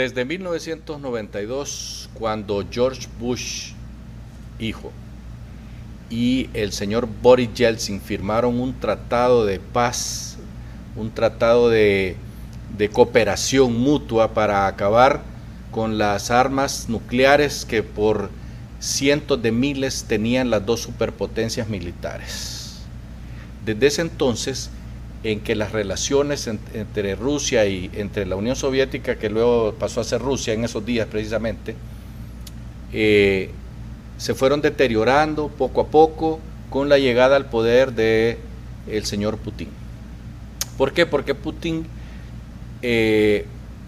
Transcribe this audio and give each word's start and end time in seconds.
Desde 0.00 0.24
1992, 0.24 2.08
cuando 2.14 2.64
George 2.70 3.06
Bush, 3.18 3.72
hijo, 4.58 4.92
y 6.08 6.48
el 6.54 6.72
señor 6.72 7.06
Boris 7.20 7.52
Yeltsin 7.52 8.00
firmaron 8.00 8.58
un 8.58 8.72
tratado 8.80 9.44
de 9.44 9.60
paz, 9.60 10.38
un 10.96 11.10
tratado 11.10 11.68
de, 11.68 12.16
de 12.78 12.88
cooperación 12.88 13.78
mutua 13.78 14.32
para 14.32 14.66
acabar 14.66 15.20
con 15.70 15.98
las 15.98 16.30
armas 16.30 16.88
nucleares 16.88 17.66
que 17.66 17.82
por 17.82 18.30
cientos 18.78 19.42
de 19.42 19.52
miles 19.52 20.06
tenían 20.08 20.48
las 20.48 20.64
dos 20.64 20.80
superpotencias 20.80 21.68
militares. 21.68 22.78
Desde 23.66 23.86
ese 23.86 24.00
entonces, 24.00 24.70
en 25.22 25.40
que 25.40 25.54
las 25.54 25.72
relaciones 25.72 26.46
entre 26.46 27.14
Rusia 27.14 27.66
y 27.66 27.90
entre 27.94 28.24
la 28.24 28.36
Unión 28.36 28.56
Soviética, 28.56 29.16
que 29.16 29.28
luego 29.28 29.74
pasó 29.78 30.00
a 30.00 30.04
ser 30.04 30.20
Rusia 30.20 30.54
en 30.54 30.64
esos 30.64 30.84
días 30.84 31.06
precisamente, 31.08 31.74
eh, 32.92 33.50
se 34.16 34.34
fueron 34.34 34.60
deteriorando 34.60 35.48
poco 35.48 35.82
a 35.82 35.86
poco 35.88 36.40
con 36.70 36.88
la 36.88 36.98
llegada 36.98 37.36
al 37.36 37.46
poder 37.46 37.92
de 37.92 38.38
el 38.88 39.04
señor 39.04 39.36
Putin. 39.38 39.68
¿Por 40.78 40.92
qué? 40.92 41.04
Porque 41.04 41.34
Putin 41.34 41.86
eh, 42.80 43.44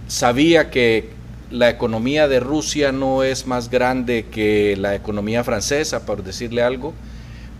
sabía 0.09 0.71
que 0.71 1.09
la 1.51 1.71
economía 1.71 2.29
de 2.29 2.41
Rusia 2.41 2.93
no 2.93 3.23
es 3.23 3.47
más 3.47 3.71
grande 3.71 4.27
que 4.31 4.77
la 4.77 4.95
economía 4.95 5.45
francesa, 5.45 6.05
por 6.05 6.23
decirle 6.23 6.63
algo, 6.63 6.93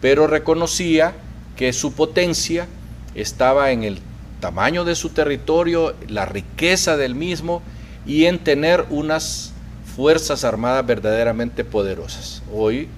pero 0.01 0.27
reconocía 0.27 1.15
que 1.57 1.73
su 1.73 1.93
potencia 1.93 2.67
estaba 3.15 3.71
en 3.71 3.85
el 3.85 3.99
tamaño 4.41 4.85
de 4.85 4.95
su 4.95 5.11
territorio, 5.11 5.95
la 6.09 6.27
riqueza 6.27 6.97
del 6.97 7.15
mismo 7.15 7.63
y 8.07 8.25
en 8.25 8.39
tener 8.39 8.85
unas 8.91 9.53
fuerzas 9.97 10.45
armadas 10.45 10.87
verdaderamente 10.87 11.65
poderosas. 11.65 12.43
Hoy 12.53 12.89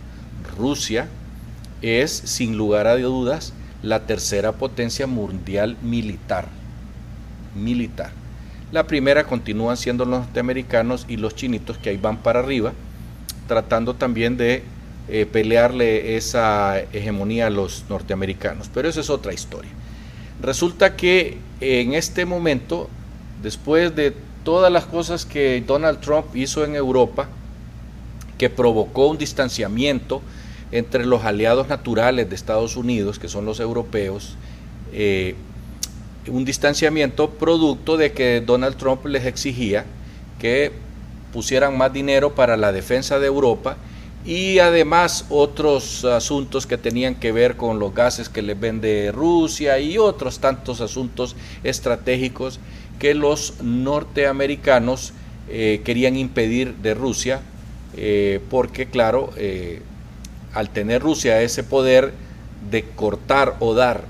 Rusia 0.56 1.08
es, 1.82 2.10
sin 2.12 2.56
lugar 2.56 2.86
a 2.86 2.96
dudas, 2.96 3.52
la 3.82 4.06
tercera 4.06 4.52
potencia 4.52 5.06
mundial 5.06 5.76
militar. 5.82 6.46
Militar. 7.54 8.10
La 8.72 8.86
primera 8.86 9.24
continúan 9.24 9.76
siendo 9.76 10.04
los 10.04 10.20
norteamericanos 10.20 11.04
y 11.08 11.16
los 11.16 11.36
chinitos 11.36 11.78
que 11.78 11.90
ahí 11.90 11.96
van 11.96 12.16
para 12.16 12.40
arriba, 12.40 12.72
tratando 13.46 13.94
también 13.94 14.36
de 14.36 14.62
eh, 15.08 15.26
pelearle 15.30 16.16
esa 16.16 16.80
hegemonía 16.80 17.48
a 17.48 17.50
los 17.50 17.84
norteamericanos. 17.90 18.70
Pero 18.72 18.88
esa 18.88 19.00
es 19.00 19.10
otra 19.10 19.34
historia. 19.34 19.70
Resulta 20.44 20.94
que 20.94 21.38
en 21.60 21.94
este 21.94 22.26
momento, 22.26 22.90
después 23.42 23.96
de 23.96 24.12
todas 24.44 24.70
las 24.70 24.84
cosas 24.84 25.24
que 25.24 25.64
Donald 25.66 26.00
Trump 26.00 26.36
hizo 26.36 26.66
en 26.66 26.76
Europa, 26.76 27.30
que 28.36 28.50
provocó 28.50 29.06
un 29.06 29.16
distanciamiento 29.16 30.20
entre 30.70 31.06
los 31.06 31.24
aliados 31.24 31.68
naturales 31.68 32.28
de 32.28 32.34
Estados 32.34 32.76
Unidos, 32.76 33.18
que 33.18 33.28
son 33.28 33.46
los 33.46 33.58
europeos, 33.58 34.36
eh, 34.92 35.34
un 36.28 36.44
distanciamiento 36.44 37.30
producto 37.30 37.96
de 37.96 38.12
que 38.12 38.42
Donald 38.42 38.76
Trump 38.76 39.06
les 39.06 39.24
exigía 39.24 39.86
que 40.38 40.72
pusieran 41.32 41.78
más 41.78 41.90
dinero 41.90 42.34
para 42.34 42.58
la 42.58 42.70
defensa 42.70 43.18
de 43.18 43.28
Europa 43.28 43.78
y 44.24 44.58
además 44.58 45.26
otros 45.28 46.04
asuntos 46.04 46.66
que 46.66 46.78
tenían 46.78 47.14
que 47.14 47.30
ver 47.30 47.56
con 47.56 47.78
los 47.78 47.94
gases 47.94 48.30
que 48.30 48.40
les 48.40 48.58
vende 48.58 49.12
Rusia 49.12 49.78
y 49.78 49.98
otros 49.98 50.38
tantos 50.38 50.80
asuntos 50.80 51.36
estratégicos 51.62 52.58
que 52.98 53.14
los 53.14 53.60
norteamericanos 53.62 55.12
eh, 55.48 55.82
querían 55.84 56.16
impedir 56.16 56.74
de 56.76 56.94
Rusia, 56.94 57.42
eh, 57.96 58.40
porque 58.48 58.86
claro, 58.86 59.30
eh, 59.36 59.82
al 60.54 60.70
tener 60.70 61.02
Rusia 61.02 61.42
ese 61.42 61.62
poder 61.62 62.14
de 62.70 62.82
cortar 62.82 63.56
o 63.60 63.74
dar 63.74 64.04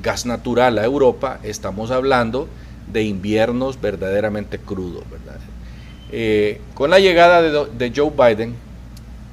gas 0.00 0.26
natural 0.26 0.78
a 0.78 0.84
Europa, 0.84 1.40
estamos 1.42 1.90
hablando 1.90 2.48
de 2.92 3.02
inviernos 3.02 3.80
verdaderamente 3.80 4.58
crudos. 4.58 5.02
con 6.74 6.90
la 6.90 7.00
llegada 7.00 7.42
de 7.42 7.92
Joe 7.94 8.12
Biden, 8.16 8.54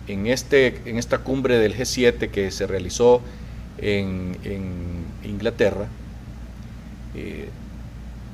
en, 0.08 0.28
este, 0.28 0.82
en 0.86 0.98
esta 0.98 1.20
cumbre 1.20 1.58
del 1.58 1.76
G7 1.76 2.30
que 2.30 2.52
se 2.52 2.68
realizó 2.68 3.22
en, 3.78 4.38
Inglaterra, 5.24 5.88
eh, 7.16 7.50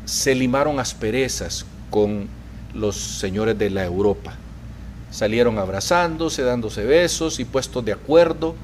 se 0.06 0.36
limaron 0.36 0.80
asperezas 0.80 1.66
con 1.90 2.28
los 2.74 2.96
señores 2.96 3.58
de 3.58 3.70
la 3.70 3.84
Europa. 3.84 4.36
Salieron 5.12 5.58
abrazándose, 5.58 6.44
dándose 6.44 6.84
besos 6.86 7.40
y 7.40 7.46
puestos 7.46 7.84
de 7.84 7.94
acuerdo 7.94 8.56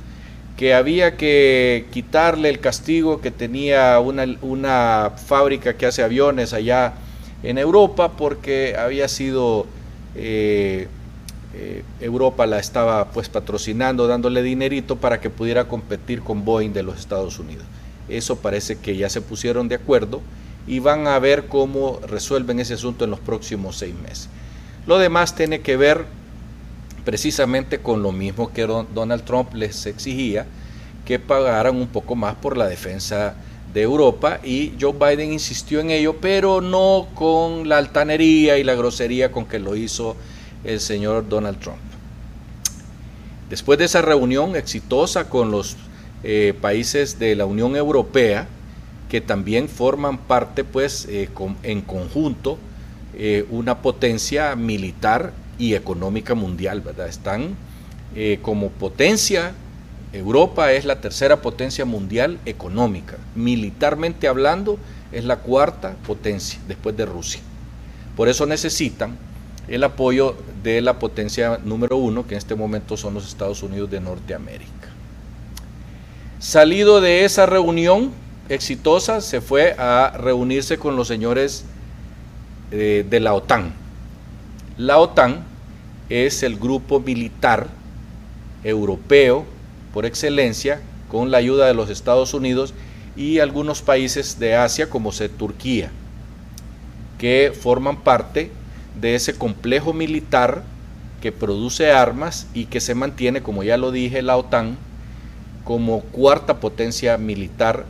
que 0.58 0.74
había 0.74 1.18
que 1.18 1.88
quitarle 1.92 2.50
el 2.50 2.60
castigo 2.60 3.22
que 3.22 3.32
tenía 3.32 4.00
una, 4.00 4.26
una 4.42 5.12
fábrica 5.26 5.76
que 5.76 5.86
hace 5.86 6.04
aviones 6.04 6.54
allá 6.54 6.94
en 7.42 7.58
Europa 7.58 8.12
porque 8.12 8.76
había 8.78 9.08
sido 9.08 9.66
eh, 10.16 10.88
eh, 11.56 11.84
Europa 12.00 12.46
la 12.48 12.60
estaba 12.60 13.12
pues 13.12 13.30
patrocinando, 13.30 14.08
dándole 14.08 14.42
dinerito 14.42 14.96
para 14.96 15.22
que 15.22 15.30
pudiera 15.30 15.68
competir 15.68 16.22
con 16.22 16.46
Boeing 16.46 16.74
de 16.74 16.84
los 16.84 17.00
Estados 17.00 17.38
Unidos. 17.38 17.66
Eso 18.10 18.38
parece 18.38 18.78
que 18.78 18.98
ya 18.98 19.10
se 19.10 19.22
pusieron 19.22 19.68
de 19.68 19.76
acuerdo 19.76 20.22
y 20.68 20.80
van 20.80 21.08
a 21.08 21.20
ver 21.20 21.48
cómo 21.48 22.00
resuelven 22.08 22.60
ese 22.60 22.74
asunto 22.74 23.06
en 23.06 23.12
los 23.12 23.20
próximos 23.20 23.78
seis 23.78 23.94
meses. 23.96 24.30
Lo 24.88 24.98
demás 24.98 25.36
tiene 25.36 25.62
que 25.62 25.78
ver 25.78 26.06
precisamente 27.06 27.80
con 27.80 28.02
lo 28.02 28.12
mismo 28.12 28.52
que 28.52 28.66
Donald 28.66 29.24
Trump 29.24 29.54
les 29.54 29.86
exigía, 29.86 30.46
que 31.06 31.20
pagaran 31.20 31.76
un 31.76 31.88
poco 31.88 32.16
más 32.16 32.36
por 32.36 32.58
la 32.58 32.68
defensa 32.68 33.36
de 33.74 33.82
Europa 33.82 34.40
y 34.44 34.74
Joe 34.80 34.94
Biden 34.94 35.34
insistió 35.34 35.80
en 35.80 35.90
ello, 35.90 36.18
pero 36.22 36.62
no 36.62 37.08
con 37.16 37.68
la 37.68 37.78
altanería 37.78 38.58
y 38.58 38.64
la 38.64 38.76
grosería 38.76 39.32
con 39.32 39.46
que 39.46 39.60
lo 39.60 39.76
hizo 39.76 40.16
el 40.64 40.80
señor 40.80 41.28
Donald 41.28 41.60
Trump. 41.60 41.80
Después 43.50 43.78
de 43.78 43.86
esa 43.86 44.02
reunión 44.02 44.56
exitosa 44.56 45.30
con 45.30 45.52
los 45.52 45.78
eh, 46.24 46.54
países 46.60 47.20
de 47.20 47.36
la 47.36 47.46
Unión 47.46 47.76
Europea, 47.76 48.48
que 49.10 49.22
también 49.22 49.70
forman 49.70 50.18
parte, 50.18 50.64
pues, 50.64 51.06
eh, 51.10 51.30
en 51.64 51.82
conjunto, 51.82 52.58
eh, 53.16 53.46
una 53.52 53.82
potencia 53.82 54.56
militar 54.56 55.34
y 55.60 55.76
económica 55.76 56.34
mundial, 56.34 56.82
¿verdad? 56.82 57.08
Están 57.08 57.56
como 58.44 58.70
potencia, 58.70 59.54
Europa 60.14 60.72
es 60.72 60.86
la 60.86 61.02
tercera 61.02 61.42
potencia 61.42 61.84
mundial 61.84 62.38
económica. 62.46 63.18
Militarmente 63.34 64.28
hablando, 64.28 64.78
es 65.12 65.26
la 65.26 65.38
cuarta 65.38 65.96
potencia 66.06 66.60
después 66.68 66.96
de 66.96 67.08
Rusia. 67.08 67.42
Por 68.16 68.30
eso 68.30 68.46
necesitan 68.46 69.18
el 69.68 69.84
apoyo 69.84 70.36
de 70.62 70.82
la 70.82 71.00
potencia 71.00 71.60
número 71.64 71.98
uno, 71.98 72.28
que 72.28 72.36
en 72.36 72.38
este 72.38 72.56
momento 72.56 72.98
son 72.98 73.14
los 73.14 73.28
Estados 73.28 73.64
Unidos 73.64 73.90
de 73.90 74.02
Norteamérica. 74.02 74.90
Salido 76.40 77.00
de 77.00 77.24
esa 77.26 77.46
reunión 77.46 78.12
exitosa, 78.50 79.22
se 79.22 79.42
fue 79.42 79.76
a 79.78 80.14
reunirse 80.18 80.78
con 80.78 80.96
los 80.96 81.08
señores 81.08 81.66
eh, 82.72 83.06
de 83.10 83.20
la 83.20 83.34
OTAN. 83.34 83.74
La 84.78 85.00
OTAN 85.00 85.46
es 86.10 86.44
el 86.44 86.58
grupo 86.58 87.00
militar 87.00 87.68
europeo 88.64 89.46
por 89.94 90.06
excelencia, 90.06 90.82
con 91.10 91.32
la 91.32 91.38
ayuda 91.38 91.68
de 91.68 91.74
los 91.74 91.90
Estados 91.90 92.34
Unidos 92.34 92.74
y 93.16 93.40
algunos 93.40 93.82
países 93.82 94.40
de 94.40 94.56
Asia, 94.56 94.90
como 94.90 95.12
se 95.12 95.30
Turquía, 95.30 95.92
que 97.20 97.54
forman 97.58 98.02
parte 98.02 98.52
de 99.00 99.16
ese 99.16 99.36
complejo 99.36 99.94
militar 99.94 100.64
que 101.22 101.32
produce 101.32 101.92
armas 101.92 102.48
y 102.54 102.66
que 102.66 102.82
se 102.82 102.96
mantiene, 102.96 103.42
como 103.42 103.64
ya 103.64 103.78
lo 103.78 103.92
dije, 103.92 104.22
la 104.22 104.38
OTAN 104.38 104.78
como 105.64 106.02
cuarta 106.02 106.60
potencia 106.60 107.18
militar 107.18 107.86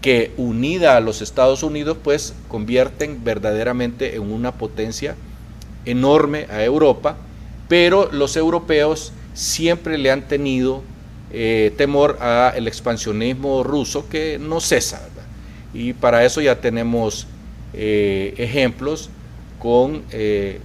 que 0.00 0.32
unida 0.36 0.96
a 0.96 1.00
los 1.00 1.22
Estados 1.22 1.62
Unidos 1.62 1.96
pues 2.02 2.34
convierten 2.48 3.24
verdaderamente 3.24 4.16
en 4.16 4.32
una 4.32 4.52
potencia 4.52 5.14
enorme 5.84 6.46
a 6.50 6.62
Europa, 6.62 7.16
pero 7.68 8.10
los 8.12 8.36
europeos 8.36 9.12
siempre 9.34 9.98
le 9.98 10.10
han 10.10 10.28
tenido 10.28 10.82
eh, 11.32 11.72
temor 11.76 12.18
al 12.22 12.68
expansionismo 12.68 13.62
ruso 13.62 14.08
que 14.08 14.38
no 14.38 14.60
cesa. 14.60 15.08
Y 15.72 15.92
para 15.92 16.24
eso 16.24 16.40
ya 16.40 16.60
tenemos 16.60 17.26
eh, 17.72 18.34
ejemplos 18.38 19.10
con 19.58 20.02
eh, 20.10 20.60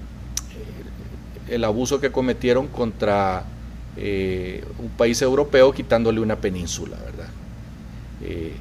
el 1.47 1.63
abuso 1.63 1.99
que 1.99 2.11
cometieron 2.11 2.67
contra 2.67 3.45
eh, 3.97 4.63
un 4.77 4.89
país 4.89 5.21
europeo 5.21 5.71
quitándole 5.73 6.19
una 6.19 6.35
península, 6.35 6.97
¿verdad? 7.03 7.29
Eh, 8.23 8.53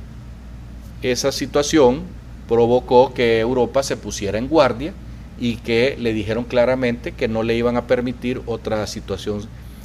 esa 1.03 1.33
situación 1.33 2.03
provocó 2.49 3.13
que 3.15 3.41
Europa 3.41 3.83
se 3.83 3.97
pusiera 3.97 4.39
en 4.39 4.49
guardia 4.49 4.93
y 5.39 5.57
que 5.57 5.97
le 5.99 6.13
dijeron 6.13 6.45
claramente 6.45 7.13
que 7.13 7.29
no 7.29 7.43
le 7.43 7.55
iban 7.55 7.77
a 7.77 7.87
permitir 7.87 8.41
otra 8.47 8.87
situación 8.87 9.43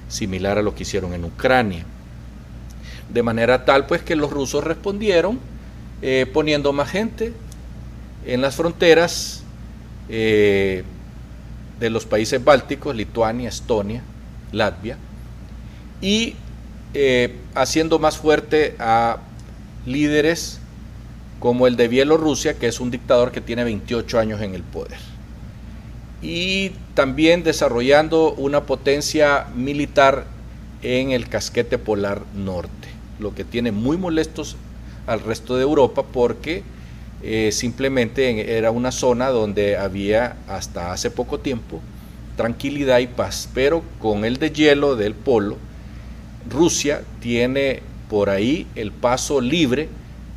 similar 0.08 0.58
a 0.58 0.62
lo 0.62 0.74
que 0.74 0.84
hicieron 0.84 1.14
en 1.14 1.26
Ucrania. 1.26 1.86
De 3.14 3.22
manera 3.22 3.66
tal 3.66 3.86
pues 3.86 4.02
que 4.02 4.16
los 4.16 4.32
rusos 4.32 4.64
respondieron 4.64 5.40
poniendo 6.34 6.74
más 6.74 6.90
gente 6.90 7.34
en 8.26 8.42
las 8.42 8.56
fronteras 8.56 9.43
eh, 10.16 10.84
de 11.80 11.90
los 11.90 12.06
países 12.06 12.44
bálticos, 12.44 12.96
Lituania, 12.96 13.50
Estonia, 13.50 14.04
Latvia, 14.52 14.96
y 16.02 16.36
eh, 16.94 17.36
haciendo 17.56 17.98
más 17.98 18.20
fuerte 18.20 18.76
a 18.78 19.18
líderes 19.88 20.60
como 21.40 21.66
el 21.66 21.78
de 21.78 21.88
Bielorrusia, 21.88 22.60
que 22.60 22.68
es 22.68 22.80
un 22.80 22.92
dictador 22.92 23.32
que 23.32 23.42
tiene 23.42 23.64
28 23.64 24.20
años 24.20 24.40
en 24.42 24.54
el 24.54 24.62
poder. 24.62 25.00
Y 26.22 26.74
también 26.94 27.44
desarrollando 27.44 28.34
una 28.34 28.68
potencia 28.68 29.48
militar 29.56 30.28
en 30.84 31.10
el 31.10 31.28
casquete 31.28 31.80
polar 31.80 32.22
norte, 32.36 32.88
lo 33.20 33.34
que 33.34 33.44
tiene 33.46 33.72
muy 33.72 33.98
molestos 33.98 34.58
al 35.08 35.22
resto 35.22 35.56
de 35.56 35.64
Europa 35.64 36.04
porque 36.04 36.62
eh, 37.24 37.52
simplemente 37.52 38.58
era 38.58 38.72
una 38.72 38.92
zona 38.92 39.30
donde 39.30 39.78
había 39.78 40.38
hasta 40.48 40.92
hace 40.92 41.10
poco 41.10 41.40
tiempo 41.40 41.82
tranquilidad 42.36 43.00
y 43.00 43.08
paz, 43.08 43.50
pero 43.54 43.84
con 44.00 44.26
el 44.26 44.38
de 44.38 44.52
hielo 44.52 44.96
del 44.96 45.14
polo, 45.14 45.58
Rusia 46.50 47.04
tiene 47.22 47.82
por 48.10 48.30
ahí 48.30 48.68
el 48.76 48.92
paso 48.92 49.40
libre 49.40 49.90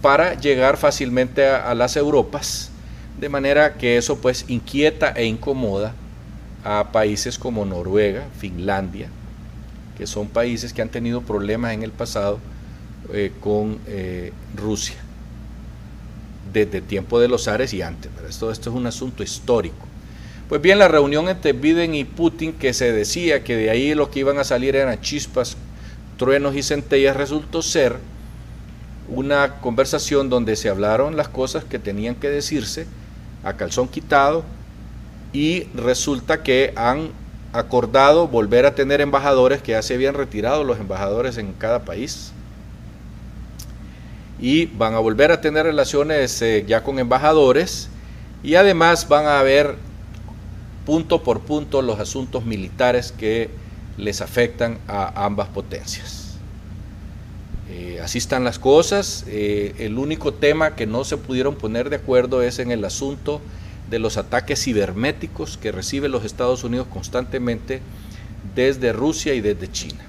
para 0.03 0.35
llegar 0.35 0.77
fácilmente 0.77 1.47
a, 1.47 1.75
las 1.75 1.97
Europas, 1.97 2.71
de 3.19 3.29
manera 3.29 3.75
que 3.75 3.97
eso 3.97 4.19
pues 4.21 4.45
inquieta 4.49 5.13
e 5.13 5.25
incomoda 5.25 5.95
a 6.65 6.93
países 6.93 7.39
como 7.39 7.65
Noruega, 7.65 8.25
Finlandia, 8.39 9.09
que 9.97 10.07
son 10.07 10.29
países 10.29 10.73
que 10.73 10.83
han 10.83 10.91
tenido 10.91 11.23
problemas 11.23 11.73
en 11.73 11.83
el 11.83 11.93
pasado 11.93 12.39
eh, 13.13 13.33
con 13.41 13.79
eh, 13.87 14.33
Rusia, 14.55 14.97
desde 16.65 16.79
el 16.79 16.85
tiempo 16.85 17.21
de 17.21 17.29
los 17.29 17.49
Ares 17.49 17.75
y 17.75 17.83
antes. 17.83 18.11
Esto, 18.29 18.51
esto 18.51 18.71
es 18.71 18.77
un 18.77 18.87
asunto 18.87 19.23
histórico. 19.23 19.87
Pues 20.49 20.63
bien, 20.63 20.79
la 20.79 20.89
reunión 20.89 21.29
entre 21.29 21.53
Biden 21.53 21.95
y 21.95 22.05
Putin, 22.05 22.53
que 22.53 22.73
se 22.73 22.93
decía 22.93 23.43
que 23.43 23.57
de 23.57 23.69
ahí 23.69 23.95
lo 23.95 24.11
que 24.11 24.21
iban 24.21 24.39
a 24.39 24.45
salir 24.45 24.77
eran 24.77 25.01
chispas, 25.01 25.57
truenos 26.17 26.55
y 26.55 26.63
centellas, 26.63 27.17
resultó 27.17 27.63
ser 27.63 27.97
una 29.09 29.61
conversación 29.61 30.31
donde 30.31 30.57
se 30.57 30.69
hablaron 30.69 31.17
las 31.17 31.29
cosas 31.29 31.65
que 31.65 31.79
tenían 31.79 32.15
que 32.15 32.31
decirse 32.31 32.87
a 33.45 33.55
calzón 33.55 33.89
quitado 33.89 34.45
y 35.33 35.65
resulta 35.75 36.43
que 36.43 36.73
han 36.77 37.11
acordado 37.53 38.27
volver 38.27 38.67
a 38.67 38.75
tener 38.75 39.01
embajadores 39.01 39.63
que 39.63 39.73
ya 39.73 39.83
se 39.83 39.95
habían 39.95 40.15
retirado 40.15 40.65
los 40.65 40.79
embajadores 40.79 41.39
en 41.39 41.53
cada 41.53 41.85
país 41.85 42.33
y 44.41 44.67
van 44.67 44.95
a 44.95 44.99
volver 44.99 45.33
a 45.33 45.41
tener 45.41 45.65
relaciones 45.67 46.41
eh, 46.43 46.65
ya 46.67 46.83
con 46.83 46.99
embajadores 46.99 47.89
y 48.43 48.55
además 48.55 49.09
van 49.09 49.27
a 49.27 49.43
ver 49.43 49.77
punto 50.85 51.23
por 51.23 51.41
punto 51.41 51.83
los 51.83 51.99
asuntos 51.99 52.45
militares 52.45 53.13
que 53.13 53.51
les 53.97 54.21
afectan 54.21 54.79
a 54.87 55.25
ambas 55.25 55.49
potencias. 55.49 56.37
Eh, 57.69 57.99
así 58.03 58.19
están 58.19 58.45
las 58.45 58.59
cosas. 58.59 59.25
Eh, 59.27 59.75
el 59.79 59.99
único 59.99 60.33
tema 60.33 60.77
que 60.77 60.87
no 60.87 61.05
se 61.05 61.17
pudieron 61.17 61.57
poner 61.57 61.91
de 61.91 61.97
acuerdo 61.97 62.43
es 62.43 62.59
en 62.59 62.71
el 62.71 62.85
asunto 62.85 63.41
de 63.91 63.99
los 63.99 64.17
ataques 64.17 64.63
cibernéticos 64.63 65.57
que 65.57 65.73
reciben 65.73 66.13
los 66.13 66.25
Estados 66.25 66.63
Unidos 66.63 66.87
constantemente 66.93 67.81
desde 68.55 68.93
Rusia 68.93 69.35
y 69.35 69.41
desde 69.41 69.71
China, 69.71 70.05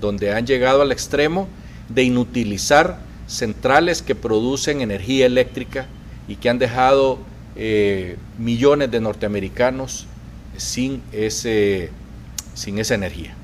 donde 0.00 0.32
han 0.32 0.46
llegado 0.46 0.82
al 0.82 0.92
extremo 0.92 1.48
de 1.88 2.04
inutilizar 2.04 2.98
centrales 3.30 4.02
que 4.02 4.14
producen 4.14 4.80
energía 4.80 5.26
eléctrica 5.26 5.86
y 6.28 6.36
que 6.36 6.48
han 6.48 6.58
dejado 6.58 7.18
eh, 7.56 8.16
millones 8.38 8.90
de 8.90 9.00
norteamericanos 9.00 10.06
sin, 10.56 11.02
ese, 11.12 11.90
sin 12.54 12.78
esa 12.78 12.94
energía 12.94 13.34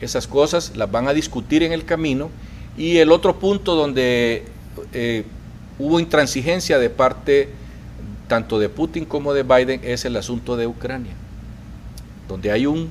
esas 0.00 0.26
cosas 0.26 0.72
las 0.76 0.90
van 0.90 1.08
a 1.08 1.14
discutir 1.14 1.62
en 1.62 1.72
el 1.72 1.84
camino. 1.84 2.30
Y 2.76 2.98
el 2.98 3.10
otro 3.10 3.38
punto 3.38 3.74
donde 3.74 4.44
eh, 4.92 5.24
hubo 5.78 5.98
intransigencia 6.00 6.78
de 6.78 6.90
parte 6.90 7.48
tanto 8.28 8.58
de 8.58 8.68
Putin 8.68 9.04
como 9.04 9.32
de 9.32 9.42
Biden 9.44 9.80
es 9.84 10.04
el 10.04 10.16
asunto 10.16 10.56
de 10.56 10.66
Ucrania, 10.66 11.12
donde 12.28 12.50
hay 12.50 12.66
un 12.66 12.90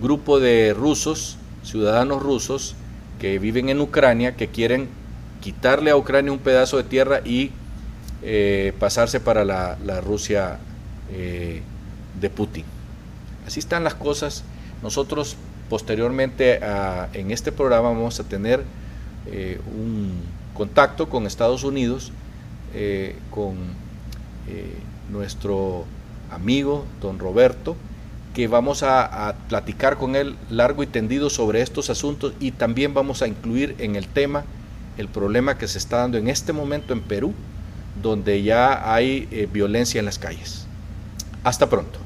grupo 0.00 0.40
de 0.40 0.74
rusos, 0.74 1.36
ciudadanos 1.62 2.22
rusos, 2.22 2.74
que 3.20 3.38
viven 3.38 3.68
en 3.68 3.80
Ucrania, 3.80 4.34
que 4.34 4.48
quieren 4.48 4.88
quitarle 5.42 5.90
a 5.90 5.96
Ucrania 5.96 6.32
un 6.32 6.38
pedazo 6.38 6.78
de 6.78 6.84
tierra 6.84 7.20
y 7.24 7.50
eh, 8.22 8.72
pasarse 8.78 9.20
para 9.20 9.44
la, 9.44 10.00
Rusia 10.00 10.58
eh, 11.10 11.60
de 12.18 12.30
Putin. 12.30 12.64
Así 13.46 13.60
están 13.60 13.84
las 13.84 13.94
cosas. 13.94 14.44
Nosotros 14.82 15.36
Posteriormente 15.72 16.60
en 17.14 17.30
este 17.30 17.50
programa 17.50 17.88
vamos 17.88 18.20
a 18.20 18.24
tener 18.24 18.62
eh, 19.26 19.58
un 19.74 20.12
contacto 20.52 21.08
con 21.08 21.24
Estados 21.24 21.64
Unidos, 21.64 22.12
con 23.30 23.56
nuestro 25.10 25.86
amigo 26.30 26.84
don 27.00 27.18
Roberto, 27.18 27.74
que 28.34 28.48
vamos 28.48 28.82
a, 28.82 29.34
platicar 29.48 29.96
con 29.96 30.14
él 30.14 30.36
largo 30.50 30.82
y 30.82 30.86
tendido 30.86 31.30
sobre 31.30 31.62
estos 31.62 31.88
asuntos 31.88 32.34
y 32.38 32.50
también 32.50 32.92
vamos 32.92 33.22
a 33.22 33.26
incluir 33.26 33.74
en 33.78 33.96
el 33.96 34.08
tema 34.08 34.44
el 34.98 35.08
problema 35.08 35.58
que 35.58 35.68
se 35.68 35.78
está 35.78 35.98
dando 35.98 36.18
en 36.18 36.28
este 36.28 36.52
momento 36.52 36.92
en 36.92 37.00
Perú, 37.00 37.34
donde 38.02 38.42
ya 38.42 38.92
hay 38.92 39.48
violencia 39.52 39.98
en 39.98 40.04
las 40.04 40.18
calles. 40.18 40.66
Hasta 41.44 41.68
pronto. 41.68 41.98